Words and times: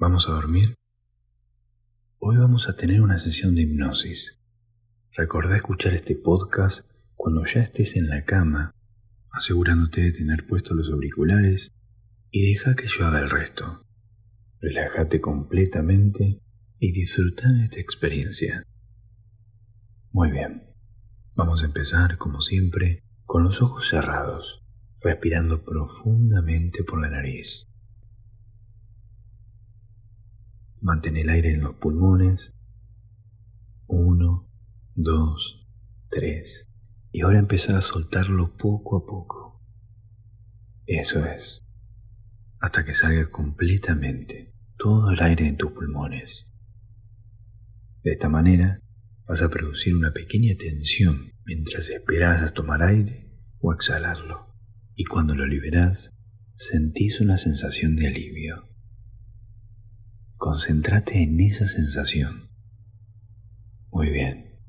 ¿Vamos 0.00 0.28
a 0.28 0.32
dormir? 0.32 0.76
Hoy 2.20 2.36
vamos 2.36 2.68
a 2.68 2.76
tener 2.76 3.00
una 3.00 3.18
sesión 3.18 3.56
de 3.56 3.62
hipnosis. 3.62 4.38
Recordá 5.10 5.56
escuchar 5.56 5.92
este 5.92 6.14
podcast 6.14 6.88
cuando 7.16 7.44
ya 7.44 7.62
estés 7.62 7.96
en 7.96 8.08
la 8.08 8.24
cama, 8.24 8.70
asegurándote 9.32 10.02
de 10.02 10.12
tener 10.12 10.46
puestos 10.46 10.76
los 10.76 10.88
auriculares 10.88 11.72
y 12.30 12.52
deja 12.52 12.76
que 12.76 12.86
yo 12.86 13.06
haga 13.06 13.18
el 13.18 13.28
resto. 13.28 13.82
Relájate 14.60 15.20
completamente 15.20 16.42
y 16.78 16.92
disfruta 16.92 17.48
de 17.48 17.64
esta 17.64 17.80
experiencia. 17.80 18.62
Muy 20.12 20.30
bien, 20.30 20.76
vamos 21.34 21.64
a 21.64 21.66
empezar 21.66 22.18
como 22.18 22.40
siempre 22.40 23.02
con 23.24 23.42
los 23.42 23.60
ojos 23.60 23.88
cerrados, 23.88 24.62
respirando 25.00 25.64
profundamente 25.64 26.84
por 26.84 27.00
la 27.02 27.10
nariz. 27.10 27.67
Mantén 30.80 31.16
el 31.16 31.28
aire 31.28 31.52
en 31.52 31.60
los 31.60 31.76
pulmones. 31.76 32.54
Uno, 33.86 34.48
dos, 34.94 35.66
tres. 36.10 36.68
Y 37.10 37.22
ahora 37.22 37.38
empezá 37.38 37.78
a 37.78 37.82
soltarlo 37.82 38.56
poco 38.56 38.96
a 38.96 39.06
poco. 39.06 39.64
Eso 40.86 41.24
es. 41.26 41.66
Hasta 42.60 42.84
que 42.84 42.92
salga 42.92 43.30
completamente 43.30 44.54
todo 44.76 45.10
el 45.10 45.20
aire 45.20 45.48
en 45.48 45.56
tus 45.56 45.72
pulmones. 45.72 46.46
De 48.02 48.12
esta 48.12 48.28
manera 48.28 48.80
vas 49.26 49.42
a 49.42 49.50
producir 49.50 49.96
una 49.96 50.12
pequeña 50.12 50.54
tensión 50.58 51.32
mientras 51.44 51.88
esperas 51.88 52.42
a 52.42 52.54
tomar 52.54 52.82
aire 52.82 53.36
o 53.58 53.72
exhalarlo. 53.72 54.54
Y 54.94 55.04
cuando 55.04 55.34
lo 55.34 55.46
liberas, 55.46 56.10
sentís 56.54 57.20
una 57.20 57.36
sensación 57.36 57.96
de 57.96 58.08
alivio. 58.08 58.67
Concéntrate 60.38 61.20
en 61.20 61.40
esa 61.40 61.66
sensación. 61.66 62.48
Muy 63.90 64.08
bien. 64.08 64.60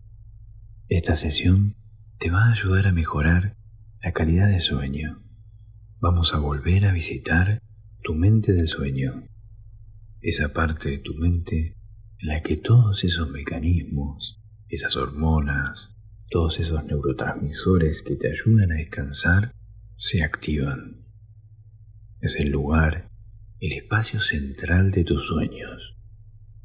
Esta 0.88 1.16
sesión 1.16 1.76
te 2.18 2.32
va 2.32 2.46
a 2.46 2.52
ayudar 2.54 2.88
a 2.88 2.92
mejorar 2.92 3.56
la 4.02 4.12
calidad 4.12 4.50
de 4.50 4.62
sueño. 4.62 5.22
Vamos 6.00 6.34
a 6.34 6.40
volver 6.40 6.86
a 6.86 6.92
visitar 6.92 7.60
tu 8.02 8.16
mente 8.16 8.52
del 8.54 8.68
sueño. 8.68 9.28
Esa 10.22 10.54
parte 10.54 10.90
de 10.90 10.98
tu 10.98 11.14
mente 11.14 11.78
en 12.18 12.28
la 12.28 12.42
que 12.42 12.58
todos 12.58 13.04
esos 13.04 13.30
mecanismos, 13.30 14.42
esas 14.70 14.96
hormonas, 14.96 15.96
todos 16.32 16.60
esos 16.60 16.84
neurotransmisores 16.84 18.02
que 18.02 18.16
te 18.16 18.32
ayudan 18.32 18.72
a 18.72 18.78
descansar 18.78 19.52
se 19.98 20.24
activan. 20.24 21.06
Es 22.22 22.38
el 22.38 22.50
lugar 22.50 23.09
el 23.62 23.74
espacio 23.74 24.22
central 24.22 24.92
de 24.92 25.04
tus 25.04 25.28
sueños. 25.28 25.98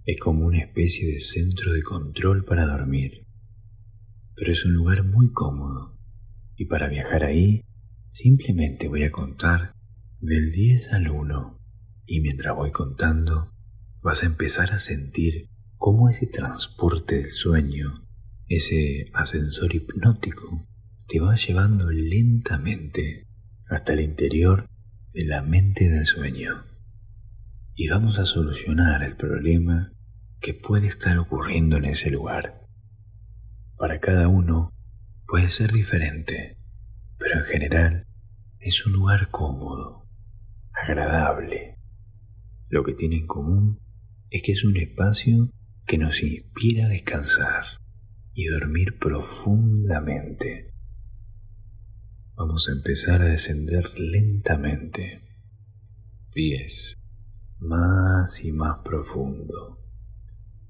Es 0.05 0.17
como 0.21 0.47
una 0.47 0.61
especie 0.61 1.13
de 1.13 1.19
centro 1.19 1.73
de 1.73 1.83
control 1.83 2.45
para 2.45 2.67
dormir. 2.67 3.27
Pero 4.37 4.53
es 4.53 4.65
un 4.65 4.75
lugar 4.75 5.03
muy 5.03 5.33
cómodo. 5.33 5.99
Y 6.55 6.67
para 6.67 6.89
viajar 6.89 7.25
ahí, 7.25 7.63
simplemente 8.11 8.87
voy 8.87 9.03
a 9.03 9.11
contar 9.11 9.73
del 10.21 10.53
10 10.53 10.93
al 10.93 11.11
1. 11.11 11.59
Y 12.07 12.21
mientras 12.21 12.55
voy 12.55 12.71
contando, 12.71 13.51
vas 14.01 14.23
a 14.23 14.27
empezar 14.27 14.73
a 14.73 14.79
sentir 14.79 15.49
cómo 15.75 16.09
ese 16.09 16.29
transporte 16.29 17.17
del 17.17 17.33
sueño, 17.33 18.07
ese 18.47 19.07
ascensor 19.15 19.75
hipnótico, 19.75 20.65
te 21.09 21.19
va 21.19 21.35
llevando 21.35 21.91
lentamente 21.91 23.27
hasta 23.69 23.95
el 23.95 24.01
interior 24.01 24.69
de 25.13 25.25
la 25.25 25.43
mente 25.43 25.89
del 25.89 26.07
sueño 26.07 26.74
y 27.77 27.89
vamos 27.89 28.19
a 28.19 28.25
solucionar 28.25 29.03
el 29.03 29.17
problema 29.17 29.93
que 30.41 30.55
puede 30.55 30.87
estar 30.87 31.19
ocurriendo 31.19 31.77
en 31.77 31.87
ese 31.87 32.09
lugar. 32.11 32.63
Para 33.77 33.99
cada 33.99 34.29
uno 34.29 34.71
puede 35.27 35.49
ser 35.51 35.73
diferente, 35.73 36.57
pero 37.19 37.41
en 37.41 37.45
general 37.47 38.07
es 38.61 38.87
un 38.87 38.93
lugar 38.93 39.29
cómodo, 39.31 40.07
agradable. 40.73 41.77
Lo 42.69 42.85
que 42.85 42.95
tiene 42.95 43.17
en 43.17 43.27
común 43.27 43.79
es 44.31 44.43
que 44.43 44.53
es 44.53 44.65
un 44.65 44.77
espacio 44.77 45.51
que 45.87 45.99
nos 45.99 46.23
inspira 46.23 46.87
a 46.87 46.89
descansar 46.89 47.65
y 48.35 48.47
dormir 48.47 48.99
profundamente. 48.99 50.71
Vamos 52.37 52.69
a 52.69 52.73
empezar 52.73 53.23
a 53.23 53.27
descender 53.27 53.99
lentamente. 53.99 55.23
10 56.35 57.04
más 57.65 58.45
y 58.45 58.53
más 58.53 58.81
profundo. 58.81 59.81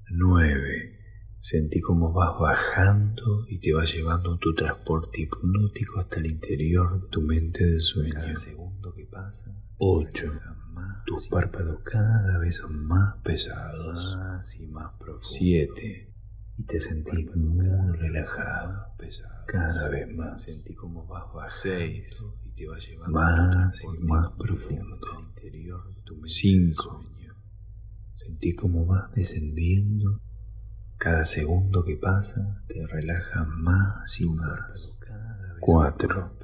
9. 0.09 0.95
Sentí 1.39 1.79
cómo 1.81 2.11
vas 2.13 2.39
bajando 2.39 3.45
y 3.47 3.59
te 3.59 3.73
vas 3.73 3.93
llevando 3.93 4.37
tu 4.37 4.55
transporte 4.55 5.21
hipnótico 5.21 5.99
hasta 5.99 6.19
el 6.19 6.27
interior 6.27 7.01
de 7.01 7.07
tu 7.09 7.21
mente 7.21 7.65
del 7.65 7.81
sueño. 7.81 8.13
Cada 8.13 8.35
segundo 8.37 8.93
que 8.95 9.05
pasa. 9.05 9.51
8. 9.77 10.31
Tus 11.05 11.27
párpados 11.27 11.81
cada 11.83 12.39
vez 12.39 12.57
son 12.57 12.87
más 12.87 13.17
pesados. 13.23 14.15
Más 14.17 14.59
y 14.59 14.67
más 14.67 14.93
profundos. 14.97 15.33
7. 15.33 16.13
Y 16.57 16.65
te 16.65 16.79
sentí 16.79 17.25
muy 17.35 17.97
relajado. 17.97 18.95
Cada 19.45 19.89
vez 19.89 20.07
más. 20.15 20.41
Sentí 20.41 20.73
cómo 20.73 21.05
vas 21.05 21.31
bajando. 21.33 22.39
6 22.57 22.99
más 23.09 23.83
y 23.83 24.03
más 24.05 24.31
profundo. 24.37 24.97
5. 26.23 27.05
Sentí 28.15 28.55
como 28.55 28.85
vas 28.85 29.11
descendiendo. 29.13 30.21
Cada 30.97 31.25
segundo 31.25 31.83
que 31.83 31.97
pasa 31.97 32.63
te 32.67 32.87
relaja 32.87 33.43
más 33.43 34.19
y 34.19 34.25
más. 34.25 34.97
4. 35.59 36.37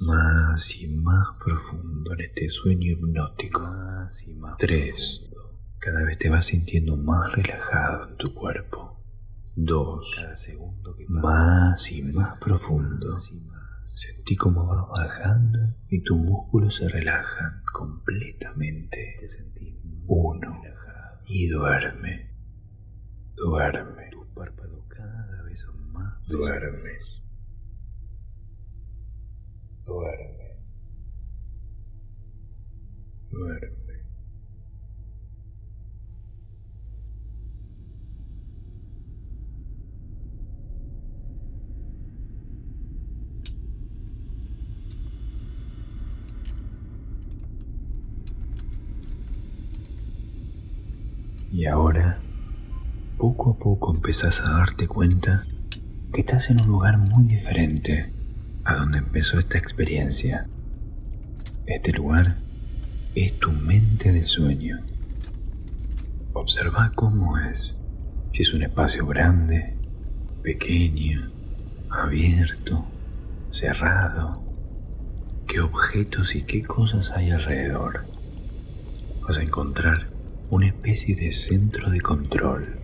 Más 0.00 0.76
y 0.80 0.88
más 1.02 1.28
profundo 1.44 2.14
en 2.14 2.20
este 2.20 2.48
sueño 2.48 2.92
hipnótico. 2.92 3.68
3. 4.58 5.30
Cada 5.78 6.04
vez 6.04 6.18
te 6.18 6.28
vas 6.30 6.46
sintiendo 6.46 6.96
más 6.96 7.32
relajado 7.32 8.08
en 8.08 8.16
tu 8.16 8.32
cuerpo. 8.32 9.00
2. 9.56 10.26
Más 11.08 11.92
y 11.92 12.02
más 12.02 12.38
profundo. 12.38 13.18
Sentí 13.94 14.36
cómo 14.36 14.66
vas 14.66 14.88
bajando 14.88 15.58
y 15.88 16.02
tus 16.02 16.16
músculos 16.18 16.76
se 16.76 16.88
relajan 16.88 17.62
completamente. 17.72 19.16
Uno. 20.06 20.62
Y 21.26 21.48
duerme. 21.48 22.30
Duerme. 23.34 24.10
Tus 24.10 24.26
párpados 24.28 24.84
cada 24.88 25.42
vez 25.42 25.60
son 25.60 25.92
más. 25.92 26.26
Duermes. 26.26 27.22
Duerme. 29.84 30.56
Duerme. 33.30 33.81
Y 51.62 51.66
ahora, 51.66 52.18
poco 53.18 53.52
a 53.52 53.56
poco 53.56 53.94
empezás 53.94 54.40
a 54.40 54.50
darte 54.50 54.88
cuenta 54.88 55.44
que 56.12 56.22
estás 56.22 56.50
en 56.50 56.60
un 56.60 56.66
lugar 56.66 56.98
muy 56.98 57.22
diferente 57.28 58.12
a 58.64 58.74
donde 58.74 58.98
empezó 58.98 59.38
esta 59.38 59.58
experiencia. 59.58 60.48
Este 61.66 61.92
lugar 61.92 62.34
es 63.14 63.38
tu 63.38 63.52
mente 63.52 64.10
de 64.10 64.26
sueño. 64.26 64.80
Observa 66.32 66.90
cómo 66.96 67.38
es. 67.38 67.76
Si 68.32 68.42
es 68.42 68.52
un 68.54 68.64
espacio 68.64 69.06
grande, 69.06 69.76
pequeño, 70.42 71.30
abierto, 71.90 72.84
cerrado. 73.52 74.42
¿Qué 75.46 75.60
objetos 75.60 76.34
y 76.34 76.42
qué 76.42 76.64
cosas 76.64 77.12
hay 77.12 77.30
alrededor? 77.30 78.00
Vas 79.28 79.38
a 79.38 79.42
encontrar 79.44 80.11
una 80.52 80.66
especie 80.66 81.16
de 81.16 81.32
centro 81.32 81.88
de 81.88 82.02
control, 82.02 82.76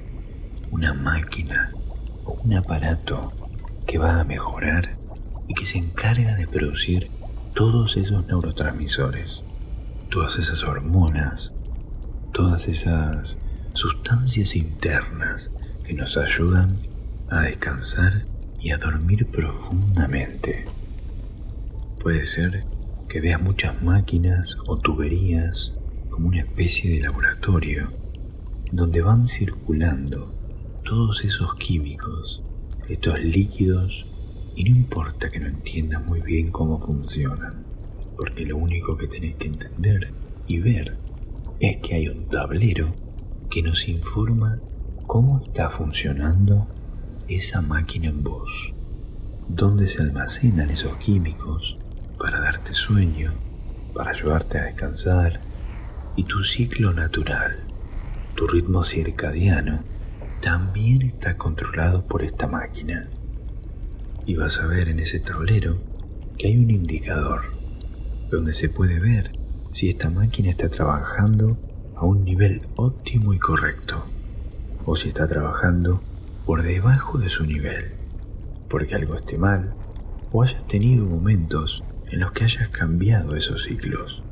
una 0.70 0.94
máquina 0.94 1.70
o 2.24 2.32
un 2.42 2.54
aparato 2.54 3.30
que 3.86 3.98
va 3.98 4.20
a 4.20 4.24
mejorar 4.24 4.96
y 5.48 5.52
que 5.52 5.66
se 5.66 5.76
encarga 5.76 6.34
de 6.36 6.48
producir 6.48 7.10
todos 7.52 7.98
esos 7.98 8.26
neurotransmisores, 8.26 9.42
todas 10.08 10.38
esas 10.38 10.64
hormonas, 10.64 11.52
todas 12.32 12.68
esas 12.68 13.36
sustancias 13.74 14.56
internas 14.56 15.50
que 15.84 15.92
nos 15.92 16.16
ayudan 16.16 16.78
a 17.28 17.42
descansar 17.42 18.22
y 18.58 18.70
a 18.70 18.78
dormir 18.78 19.26
profundamente. 19.26 20.64
Puede 22.00 22.24
ser 22.24 22.64
que 23.10 23.20
veas 23.20 23.42
muchas 23.42 23.82
máquinas 23.82 24.56
o 24.66 24.78
tuberías 24.78 25.74
como 26.18 26.30
una 26.30 26.40
especie 26.40 26.94
de 26.94 27.02
laboratorio 27.02 27.92
donde 28.72 29.02
van 29.02 29.28
circulando 29.28 30.34
todos 30.84 31.24
esos 31.24 31.54
químicos, 31.54 32.42
estos 32.88 33.20
líquidos, 33.20 34.04
y 34.56 34.64
no 34.64 34.70
importa 34.70 35.30
que 35.30 35.38
no 35.38 35.46
entiendas 35.46 36.04
muy 36.04 36.20
bien 36.20 36.50
cómo 36.50 36.80
funcionan, 36.80 37.64
porque 38.16 38.44
lo 38.44 38.56
único 38.56 38.96
que 38.96 39.06
tenés 39.06 39.36
que 39.36 39.46
entender 39.46 40.12
y 40.48 40.58
ver 40.58 40.96
es 41.60 41.76
que 41.76 41.94
hay 41.94 42.08
un 42.08 42.28
tablero 42.28 42.96
que 43.48 43.62
nos 43.62 43.88
informa 43.88 44.58
cómo 45.06 45.40
está 45.40 45.70
funcionando 45.70 46.66
esa 47.28 47.62
máquina 47.62 48.08
en 48.08 48.24
vos, 48.24 48.74
dónde 49.48 49.86
se 49.86 50.02
almacenan 50.02 50.72
esos 50.72 50.96
químicos 50.96 51.78
para 52.18 52.40
darte 52.40 52.74
sueño, 52.74 53.34
para 53.94 54.10
ayudarte 54.10 54.58
a 54.58 54.64
descansar, 54.64 55.46
y 56.18 56.24
tu 56.24 56.42
ciclo 56.42 56.92
natural, 56.92 57.58
tu 58.34 58.48
ritmo 58.48 58.82
circadiano, 58.82 59.84
también 60.40 61.02
está 61.02 61.36
controlado 61.36 62.06
por 62.06 62.24
esta 62.24 62.48
máquina. 62.48 63.08
Y 64.26 64.34
vas 64.34 64.58
a 64.58 64.66
ver 64.66 64.88
en 64.88 64.98
ese 64.98 65.20
tablero 65.20 65.78
que 66.36 66.48
hay 66.48 66.56
un 66.56 66.72
indicador 66.72 67.42
donde 68.32 68.52
se 68.52 68.68
puede 68.68 68.98
ver 68.98 69.30
si 69.72 69.90
esta 69.90 70.10
máquina 70.10 70.50
está 70.50 70.68
trabajando 70.68 71.56
a 71.94 72.04
un 72.04 72.24
nivel 72.24 72.62
óptimo 72.74 73.32
y 73.32 73.38
correcto 73.38 74.04
o 74.86 74.96
si 74.96 75.10
está 75.10 75.28
trabajando 75.28 76.02
por 76.44 76.64
debajo 76.64 77.18
de 77.18 77.28
su 77.28 77.46
nivel, 77.46 77.92
porque 78.68 78.96
algo 78.96 79.14
esté 79.14 79.38
mal 79.38 79.72
o 80.32 80.42
hayas 80.42 80.66
tenido 80.66 81.06
momentos 81.06 81.84
en 82.10 82.18
los 82.18 82.32
que 82.32 82.42
hayas 82.42 82.70
cambiado 82.70 83.36
esos 83.36 83.62
ciclos, 83.62 84.24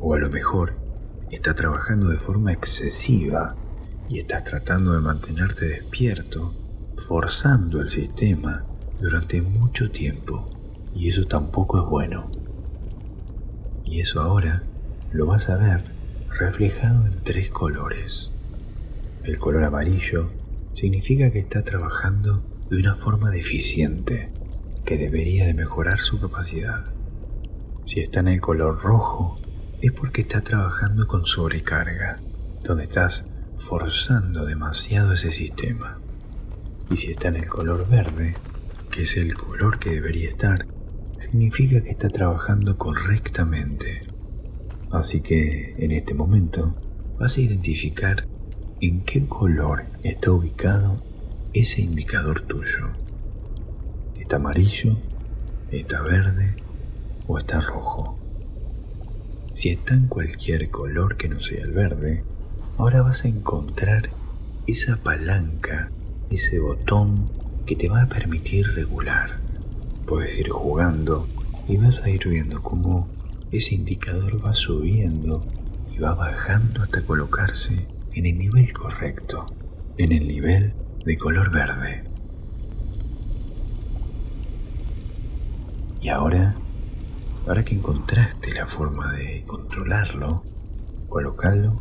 o 0.00 0.14
a 0.14 0.18
lo 0.18 0.30
mejor 0.30 0.88
está 1.30 1.54
trabajando 1.54 2.08
de 2.08 2.16
forma 2.16 2.52
excesiva 2.52 3.54
y 4.08 4.18
estás 4.18 4.44
tratando 4.44 4.92
de 4.92 5.00
mantenerte 5.00 5.66
despierto, 5.66 6.52
forzando 6.96 7.80
el 7.80 7.88
sistema 7.88 8.64
durante 9.00 9.40
mucho 9.40 9.90
tiempo, 9.90 10.46
y 10.94 11.08
eso 11.08 11.26
tampoco 11.26 11.82
es 11.82 11.88
bueno. 11.88 12.30
Y 13.84 14.00
eso 14.00 14.20
ahora 14.20 14.62
lo 15.12 15.26
vas 15.26 15.48
a 15.48 15.56
ver 15.56 15.84
reflejado 16.38 17.06
en 17.06 17.22
tres 17.22 17.50
colores. 17.50 18.30
El 19.24 19.38
color 19.38 19.64
amarillo 19.64 20.30
significa 20.72 21.30
que 21.30 21.40
está 21.40 21.62
trabajando 21.62 22.42
de 22.70 22.78
una 22.78 22.94
forma 22.94 23.30
deficiente, 23.30 24.30
que 24.84 24.96
debería 24.96 25.46
de 25.46 25.54
mejorar 25.54 26.00
su 26.00 26.20
capacidad. 26.20 26.84
Si 27.84 28.00
está 28.00 28.20
en 28.20 28.28
el 28.28 28.40
color 28.40 28.80
rojo, 28.80 29.38
es 29.82 29.92
porque 29.92 30.22
está 30.22 30.42
trabajando 30.42 31.06
con 31.06 31.24
sobrecarga, 31.24 32.18
donde 32.62 32.84
estás 32.84 33.24
forzando 33.56 34.44
demasiado 34.44 35.14
ese 35.14 35.32
sistema. 35.32 35.98
Y 36.90 36.96
si 36.98 37.10
está 37.10 37.28
en 37.28 37.36
el 37.36 37.48
color 37.48 37.88
verde, 37.88 38.34
que 38.90 39.02
es 39.02 39.16
el 39.16 39.34
color 39.34 39.78
que 39.78 39.90
debería 39.90 40.28
estar, 40.28 40.66
significa 41.18 41.80
que 41.80 41.90
está 41.90 42.08
trabajando 42.08 42.76
correctamente. 42.76 44.06
Así 44.90 45.20
que 45.20 45.74
en 45.78 45.92
este 45.92 46.14
momento 46.14 46.74
vas 47.18 47.36
a 47.36 47.40
identificar 47.40 48.26
en 48.80 49.02
qué 49.04 49.26
color 49.26 49.84
está 50.02 50.30
ubicado 50.32 51.02
ese 51.54 51.80
indicador 51.80 52.40
tuyo. 52.42 52.90
¿Está 54.18 54.36
amarillo? 54.36 54.96
¿Está 55.70 56.02
verde? 56.02 56.56
¿O 57.26 57.38
está 57.38 57.60
rojo? 57.60 58.19
Si 59.60 59.68
está 59.68 59.92
en 59.92 60.06
cualquier 60.06 60.70
color 60.70 61.18
que 61.18 61.28
no 61.28 61.42
sea 61.42 61.62
el 61.62 61.72
verde, 61.72 62.24
ahora 62.78 63.02
vas 63.02 63.26
a 63.26 63.28
encontrar 63.28 64.08
esa 64.66 64.96
palanca, 64.96 65.90
ese 66.30 66.58
botón 66.58 67.26
que 67.66 67.76
te 67.76 67.90
va 67.90 68.00
a 68.00 68.08
permitir 68.08 68.66
regular. 68.68 69.36
Puedes 70.06 70.38
ir 70.38 70.48
jugando 70.48 71.28
y 71.68 71.76
vas 71.76 72.00
a 72.00 72.08
ir 72.08 72.26
viendo 72.26 72.62
cómo 72.62 73.06
ese 73.52 73.74
indicador 73.74 74.42
va 74.42 74.54
subiendo 74.54 75.42
y 75.94 75.98
va 75.98 76.14
bajando 76.14 76.82
hasta 76.82 77.02
colocarse 77.02 77.86
en 78.14 78.24
el 78.24 78.38
nivel 78.38 78.72
correcto, 78.72 79.44
en 79.98 80.12
el 80.12 80.26
nivel 80.26 80.72
de 81.04 81.18
color 81.18 81.50
verde. 81.50 82.04
Y 86.00 86.08
ahora, 86.08 86.56
ahora 87.46 87.64
que 87.64 87.74
encontraste 87.74 88.52
la 88.52 88.66
forma 88.66 89.12
de 89.12 89.44
controlarlo, 89.46 90.44
colocalo 91.08 91.80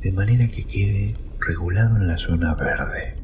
de 0.00 0.12
manera 0.12 0.48
que 0.48 0.64
quede 0.64 1.16
regulado 1.38 1.96
en 1.96 2.08
la 2.08 2.16
zona 2.16 2.54
verde. 2.54 3.14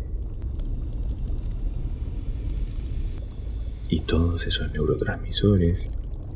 Y 3.88 4.00
todos 4.00 4.46
esos 4.46 4.72
neurotransmisores 4.72 5.88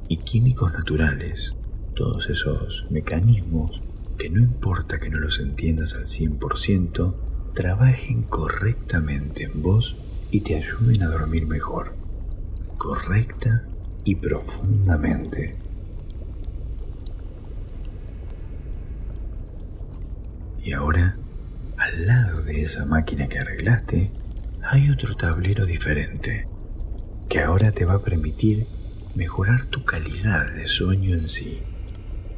y 0.09 0.19
químicos 0.19 0.73
naturales, 0.73 1.55
todos 1.95 2.31
esos 2.31 2.87
mecanismos 2.91 3.83
que 4.19 4.31
no 4.31 4.41
importa 4.41 4.99
que 4.99 5.11
no 5.11 5.19
los 5.19 5.41
entiendas 5.41 5.95
al 5.95 6.07
100%, 6.07 7.15
trabajen 7.55 8.23
correctamente 8.23 9.45
en 9.45 9.63
vos 9.63 10.29
y 10.31 10.43
te 10.43 10.57
ayuden 10.57 11.03
a 11.03 11.09
dormir 11.09 11.47
mejor, 11.47 11.95
correcta 12.79 13.65
y 14.05 14.15
profundamente. 14.15 15.57
Y 20.63 20.73
ahora, 20.73 21.17
al 21.79 22.07
lado 22.07 22.43
de 22.43 22.63
esa 22.63 22.85
máquina 22.85 23.29
que 23.29 23.39
arreglaste, 23.39 24.11
hay 24.63 24.91
otro 24.91 25.17
tablero 25.17 25.65
diferente, 25.65 26.47
que 27.29 27.41
ahora 27.41 27.73
te 27.73 27.85
va 27.85 27.95
a 27.95 28.03
permitir 28.03 28.67
mejorar 29.15 29.67
tu 29.67 29.85
calidad 29.85 30.53
de 30.53 30.69
sueño 30.69 31.17
en 31.17 31.29
sí. 31.29 31.61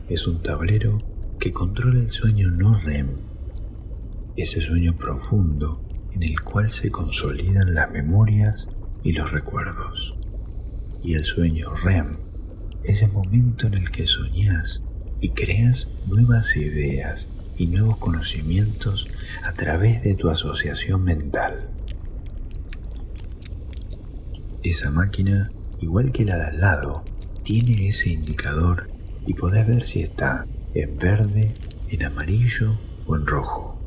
Es 0.09 0.27
un 0.27 0.43
tablero 0.43 1.03
que 1.39 1.53
controla 1.53 2.01
el 2.01 2.11
sueño 2.11 2.51
no 2.51 2.79
REM, 2.79 3.09
ese 4.37 4.61
sueño 4.61 4.97
profundo 4.97 5.83
en 6.13 6.23
el 6.23 6.41
cual 6.41 6.71
se 6.71 6.91
consolidan 6.91 7.75
las 7.75 7.91
memorias 7.91 8.67
y 9.03 9.13
los 9.13 9.33
recuerdos. 9.33 10.17
Y 11.03 11.15
el 11.15 11.25
sueño 11.25 11.75
REM 11.75 12.17
es 12.85 13.03
el 13.03 13.13
momento 13.13 13.67
en 13.67 13.75
el 13.75 13.91
que 13.91 14.07
soñás 14.07 14.83
y 15.21 15.31
creas 15.31 15.89
nuevas 16.07 16.57
ideas 16.57 17.29
y 17.57 17.67
nuevos 17.67 17.99
conocimientos 17.99 19.09
a 19.45 19.53
través 19.53 20.03
de 20.03 20.15
tu 20.15 20.29
asociación 20.31 21.05
mental. 21.05 21.69
Esa 24.63 24.91
máquina 24.91 25.51
igual 25.83 26.13
que 26.13 26.25
la 26.25 26.37
de 26.37 26.45
al 26.45 26.61
lado, 26.61 27.03
tiene 27.43 27.89
ese 27.89 28.11
indicador 28.11 28.89
y 29.27 29.35
podés 29.35 29.67
ver 29.67 29.87
si 29.87 30.01
está 30.01 30.47
en 30.75 30.97
verde, 30.97 31.55
en 31.91 32.05
amarillo 32.05 32.79
o 33.07 33.17
en 33.17 33.27
rojo. 33.27 33.79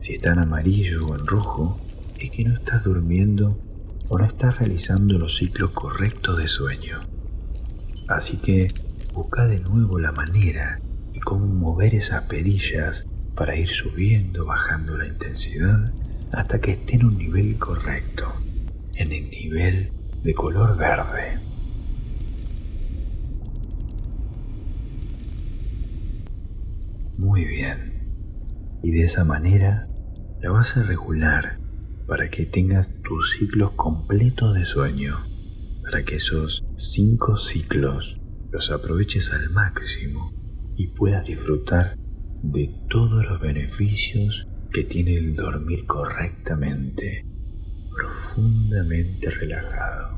Si 0.00 0.14
está 0.14 0.32
en 0.32 0.38
amarillo 0.38 1.06
o 1.06 1.16
en 1.16 1.26
rojo, 1.26 1.80
es 2.18 2.30
que 2.30 2.44
no 2.44 2.54
estás 2.54 2.84
durmiendo 2.84 3.58
o 4.08 4.18
no 4.18 4.24
estás 4.24 4.58
realizando 4.58 5.18
los 5.18 5.36
ciclos 5.36 5.70
correctos 5.70 6.38
de 6.38 6.48
sueño. 6.48 7.00
Así 8.08 8.36
que 8.36 8.72
busca 9.14 9.46
de 9.46 9.60
nuevo 9.60 9.98
la 9.98 10.12
manera 10.12 10.80
y 11.12 11.20
cómo 11.20 11.46
mover 11.46 11.94
esas 11.94 12.24
perillas 12.24 13.06
para 13.34 13.56
ir 13.56 13.68
subiendo, 13.68 14.44
bajando 14.44 14.96
la 14.98 15.06
intensidad 15.06 15.92
hasta 16.32 16.60
que 16.60 16.72
esté 16.72 16.96
en 16.96 17.06
un 17.06 17.18
nivel 17.18 17.58
correcto, 17.58 18.32
en 18.94 19.12
el 19.12 19.30
nivel 19.30 19.90
de 20.22 20.34
color 20.34 20.76
verde. 20.76 21.38
Muy 27.16 27.44
bien. 27.44 27.94
Y 28.82 28.90
de 28.90 29.04
esa 29.04 29.24
manera 29.24 29.88
la 30.40 30.50
vas 30.50 30.76
a 30.76 30.82
regular 30.82 31.63
para 32.06 32.30
que 32.30 32.46
tengas 32.46 32.88
tus 33.02 33.32
ciclos 33.32 33.72
completos 33.72 34.54
de 34.54 34.64
sueño, 34.64 35.18
para 35.82 36.04
que 36.04 36.16
esos 36.16 36.64
cinco 36.76 37.36
ciclos 37.38 38.20
los 38.50 38.70
aproveches 38.70 39.32
al 39.32 39.50
máximo 39.50 40.32
y 40.76 40.88
puedas 40.88 41.24
disfrutar 41.26 41.96
de 42.42 42.74
todos 42.88 43.24
los 43.24 43.40
beneficios 43.40 44.46
que 44.72 44.84
tiene 44.84 45.16
el 45.16 45.34
dormir 45.34 45.86
correctamente, 45.86 47.24
profundamente 47.96 49.30
relajado. 49.30 50.13